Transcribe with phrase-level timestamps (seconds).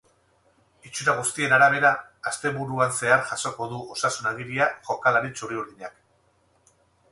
[0.89, 1.91] Itxura guztien arabera,
[2.31, 6.77] asteburuan zehar jasoko du osasun-agiria jokalari txuri-urdinak.